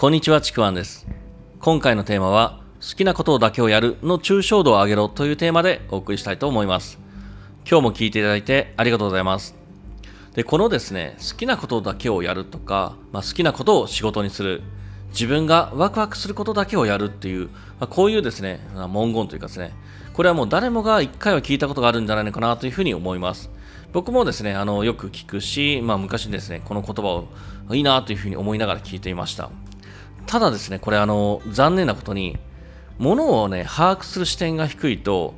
[0.00, 1.06] こんにちは、ちくわんです。
[1.60, 6.98] 今回のテーマは、好きなことだけをやるの抽象度を上げろというテーマでお送りしたいと思います。
[7.70, 9.54] 今日も聞いていただいてありがとうございます。
[10.34, 14.62] で、このですね、好きなことだけをやるとか、まあ、好きなことを仕事にする、
[15.10, 19.74] 自分がワクワクすることだけをやるっていう、まあ、こういうですね、文言というかですね、
[20.14, 23.50] これはもう誰もが一回は聞いたことがあるんじゃないのかなというふうに思います。
[23.92, 27.28] 僕もですね、あの、よく聞くし、まあ昔ですね、この言葉を
[27.74, 29.50] いいなというふうに思いながら聞いていました。
[30.26, 32.38] ただですね、これあの、残念なことに、
[32.98, 35.34] ものをね、把握する視点が低いと、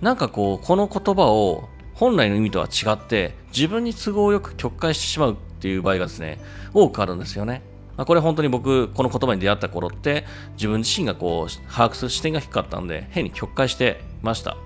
[0.00, 6.38] なんかこう、この言葉を本来の意味とは違って、自分に都合よく曲解してしまうっていう場合がですね、
[6.74, 7.62] 多くあるんですよね。
[7.96, 10.26] まあ、これ本当に僕、この言葉に出会った頃って、
[10.56, 14.56] 自分自身がこう、把握する視点が低かったんで、変に曲解してました。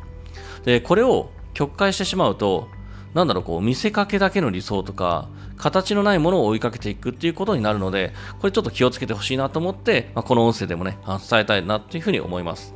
[0.65, 2.69] で、これを曲解してしまうと、
[3.15, 12.75] なんだろう、こう、見せかけだけの理想とか、形のないものを追いかけていくっていうことになるので、これちょっと気をつけてほしいなと思って、まあ、この音声でもね、伝えたいなっていうふうに思います。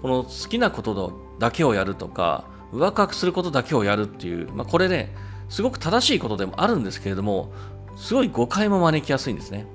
[0.00, 5.14] この好きなことだけをやるとか、ワクワクすることだけをやるっていう、まあ、これね、
[5.48, 7.52] すごく正しいことでもあるんですけれども、
[7.96, 9.66] すごい誤解も招きやすいんですね。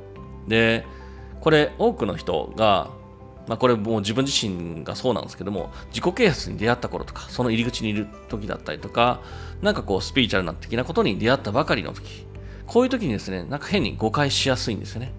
[0.47, 0.85] で、
[1.41, 2.89] これ多くの人が、
[3.47, 9.21] まあ、これもう自分自身がそうなんですけども、自己啓発に出会った頃とか、その入り口にいる時だったりとか、
[9.61, 12.25] なんかこうスピーチャルな的なことに出会ったばかりの時、
[12.67, 15.11] こういう時にですね、なんか変に誤解しやすいんですよね。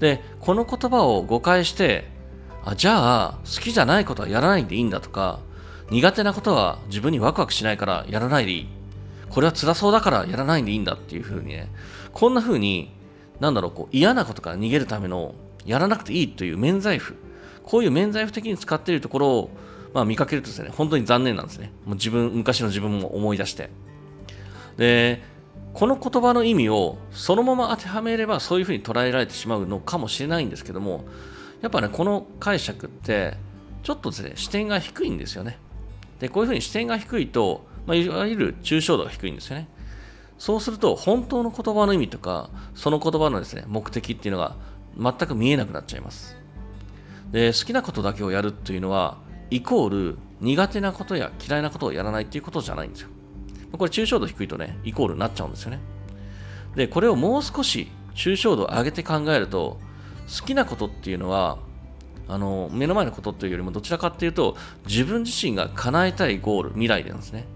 [0.00, 2.10] で、この言葉を誤解して、
[2.64, 5.40] あ、じゃあ、好きじゃないことはやらないでいいんだとか、
[5.90, 8.68] 苦手なことは自分にワクワクしないからやらないでいい。
[9.28, 11.70] これは辛そうだからやらないでいいんだっていう風にね、
[12.12, 12.92] こんな風に、
[13.40, 15.34] なんだろう、こう嫌なことから逃げるための、
[15.66, 17.16] やらなくていいという免罪符、
[17.64, 19.50] こういう免罪符的に使っているところを、
[19.92, 21.72] まあ、見かけるとですね、本当に残念なんですね。
[21.84, 23.70] もう自分、昔の自分も思い出して。
[24.76, 25.22] で、
[25.72, 31.04] この言葉の意味をそのまま当てはめればそういうふうに捉えられてしまうのかもしれないんですけども、
[31.62, 33.36] やっぱね、この解釈って、
[33.82, 35.58] ちょっとですね、視点が低いんですよね。
[36.20, 39.68] で、こういうふうに視点が低いと、まあ、いわゆる抽象度が低いんですよね。
[40.38, 44.56] そうすると、本当の言葉の意味とか、その言葉のですね、目的っていうのが
[44.98, 46.36] 全く見えなくなっちゃいます。
[47.30, 49.18] で、好きなことだけをやるというのは、
[49.50, 53.08] イコール苦手なことや嫌いなことをやらないっていうことじゃないんですよ。
[53.72, 55.80] これ抽象度低いとね、イコールになっちゃうんですよね。
[56.76, 59.78] で、これをもう少し抽象度を上げて考えると、
[60.40, 61.58] 好きなことっていうのは、
[62.28, 67.46] あの、目の前のことというよりもどちらかっていうと、自分自身が叶えたいゴール、未来なんですね。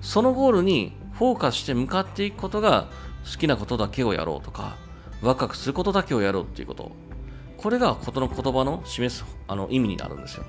[0.00, 2.88] そのゴールにフォーカスして向かっていくことが
[3.30, 4.76] 好きなことだけをやろうとか、
[5.22, 6.92] ワクワクすることだけをやろうっていうこと。
[7.64, 10.44] これがことの言葉の示すあの意味になるんですよ。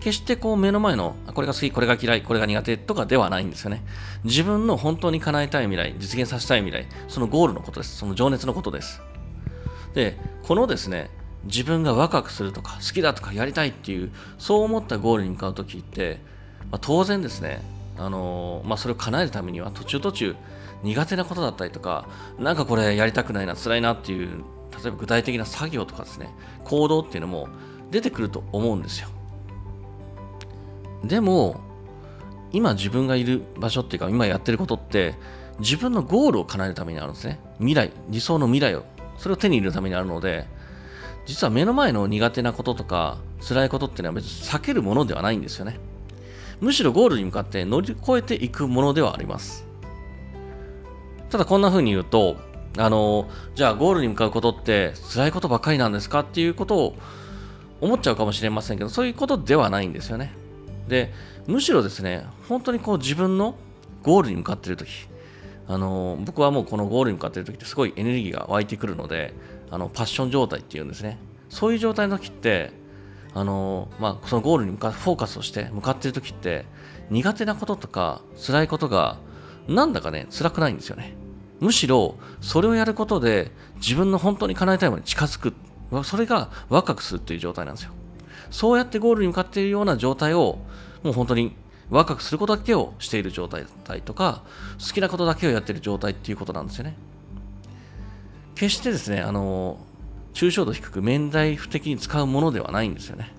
[0.00, 3.84] 決してこう目の前のこれが好き、これが嫌い、これが苦手とかではないんですよね。
[4.24, 7.98] 自分の本当に叶えたい未来、実現させたい未来、そのゴールのことです。
[7.98, 9.02] その情熱のことです。
[9.92, 11.10] で、このですね、
[11.44, 16.20] 自分がワクワクするとか、好きだとかやりたいっていう、そう思ったゴールに向かうときって、
[16.70, 17.60] まあ、当然ですね、
[17.98, 20.36] あのまあ、それを叶えるためには途中途中
[20.82, 24.42] 苦手なことだったりとか、なんかこれやりたくないな、辛いなっていう、
[24.82, 26.28] 例えば具体的な作業とかですね、
[26.64, 27.48] 行動っていうのも
[27.90, 29.08] 出てくると思うんですよ。
[31.04, 31.60] でも、
[32.52, 35.14] 今自分がいる場所っていうか、今やってることって、
[35.60, 37.40] 自分のゴールを叶えるためにあるんですね。
[37.58, 38.84] 未来、理想の未来を、
[39.18, 40.46] それを手に入れるためにあるので、
[41.26, 45.78] 実は目の前の苦手なこととか、辛いことっていうのは別に避けるものではないんですよね。
[46.60, 49.66] むしろゴールに向かって乗り越えていくものではあります。
[51.30, 52.36] ただこんな風に言うと、
[52.76, 56.94] あの、じゃあゴールに向かうことって辛いことばかりなんですかっていうことを
[57.80, 60.32] 思っちゃうかもしれませんけど、そういうことではないんですよね。
[60.88, 61.12] で、
[61.46, 63.54] むしろですね、本当にこう自分の
[64.02, 64.90] ゴールに向かっているとき、
[65.66, 69.32] あの、僕はもうこのゴールに向かっているときってすごいエネルギーが湧いてくるので、
[69.70, 71.18] あの、パッション状態っていうんですね。
[71.48, 72.72] そういう状態の時って、
[73.34, 76.66] あの、まあ、そのゴールに向かフォーカスをして向かっている時って、
[77.10, 79.18] 苦手なこととか辛いことが、
[79.68, 81.16] なんだかね、辛くないんですよね。
[81.64, 85.54] むしろ、それをやることで、自分の本当に叶えたいものに近づく。
[86.04, 87.92] それがワクワクするっていう状態なんですよ。
[88.50, 90.58] そうやってゴールに向かっているような状態を、
[91.02, 91.56] もう本当に
[91.88, 94.42] ワクワクすることだけをしている状態だったりとか、
[94.78, 96.96] 好きなことだけをやっている状態っていうことなんですよね。
[98.54, 99.78] 決してですね、あの、
[100.34, 103.32] 抽象度低く免罪符的に使うものではないんですよね。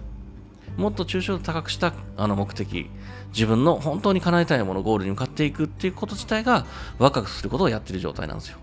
[0.78, 2.90] もっと抽象度高くしたあの目的、
[3.34, 6.66] 自分の本当に叶えたいもの、ゴールに向かっていくっていうこと自体が
[7.00, 8.58] ワクワクすることをやってる状態なんですよ。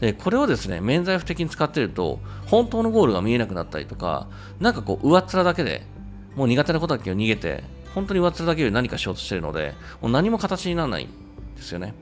[0.00, 4.28] で、これをですね、免罪符的に使ってると、本当のゴールが見えなくなったりとか、
[4.58, 5.86] なんかこう、上っ面だけで、
[6.34, 7.62] もう苦手なことだけを逃げて、
[7.94, 11.08] 本当に上っ面だけで何かしようとしているので、もう何も形にならないん
[11.54, 11.94] ですよね。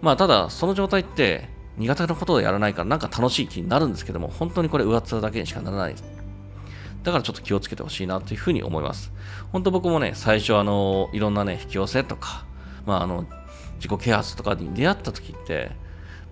[0.00, 6.15] まあ、ただ、その状態って、苦手なことをやらないからなんか楽しい気になるんですけども、本当にこれ上っ面だけにしかならないです。
[7.06, 9.12] だからちょっと気をつけてほしいなというふうに思います。
[9.52, 12.44] 本当僕もね、最初あの、いろんなね、引き寄せとか、
[12.84, 13.24] まああの、
[13.76, 15.70] 自己啓発とかに出会った時って、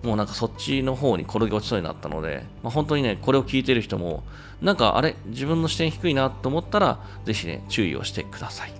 [0.03, 4.25] もうなんかそっちの方に転げ落ちそうになったので、まあ、本当にね、これを聞いてる人も、
[4.61, 8.73] なんかあれ、自分の視点低いなと思ったら、ぜひね、注意をしてください。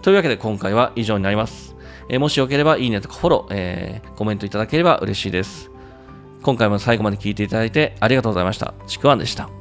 [0.00, 1.76] というわけで今回は以上になります。
[2.08, 5.70] えー、もしよければいいねとかフォロー、えー、コメントいただければ嬉しいです。
[6.42, 8.72] 今回も最後まで聞いていただいてありがとうございました。
[8.86, 9.59] ちくわんでした。